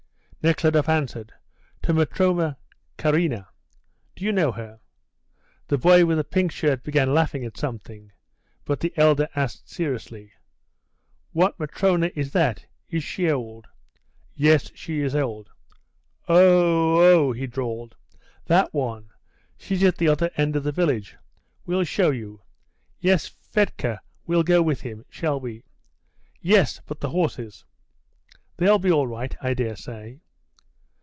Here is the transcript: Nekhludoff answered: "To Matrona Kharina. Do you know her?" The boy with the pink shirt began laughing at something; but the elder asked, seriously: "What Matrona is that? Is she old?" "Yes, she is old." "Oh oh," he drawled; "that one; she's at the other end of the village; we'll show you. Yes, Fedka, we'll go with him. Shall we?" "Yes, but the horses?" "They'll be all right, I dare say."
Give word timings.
Nekhludoff 0.43 0.89
answered: 0.89 1.31
"To 1.83 1.93
Matrona 1.93 2.57
Kharina. 2.97 3.47
Do 4.15 4.25
you 4.25 4.31
know 4.31 4.51
her?" 4.51 4.79
The 5.67 5.77
boy 5.77 6.03
with 6.03 6.17
the 6.17 6.23
pink 6.23 6.51
shirt 6.51 6.81
began 6.81 7.13
laughing 7.13 7.45
at 7.45 7.57
something; 7.57 8.11
but 8.65 8.79
the 8.79 8.91
elder 8.97 9.27
asked, 9.35 9.69
seriously: 9.69 10.31
"What 11.31 11.59
Matrona 11.59 12.09
is 12.15 12.31
that? 12.31 12.65
Is 12.89 13.03
she 13.03 13.29
old?" 13.29 13.67
"Yes, 14.33 14.71
she 14.73 15.01
is 15.01 15.13
old." 15.15 15.51
"Oh 16.27 16.99
oh," 17.27 17.33
he 17.33 17.45
drawled; 17.45 17.95
"that 18.45 18.73
one; 18.73 19.11
she's 19.59 19.83
at 19.83 19.99
the 19.99 20.07
other 20.07 20.31
end 20.37 20.55
of 20.55 20.63
the 20.63 20.71
village; 20.71 21.17
we'll 21.67 21.83
show 21.83 22.09
you. 22.09 22.41
Yes, 22.99 23.27
Fedka, 23.27 23.99
we'll 24.25 24.41
go 24.41 24.63
with 24.63 24.81
him. 24.81 25.05
Shall 25.07 25.39
we?" 25.39 25.65
"Yes, 26.41 26.81
but 26.87 26.99
the 26.99 27.09
horses?" 27.09 27.63
"They'll 28.57 28.79
be 28.79 28.89
all 28.91 29.05
right, 29.05 29.37
I 29.39 29.53
dare 29.53 29.75
say." 29.75 30.21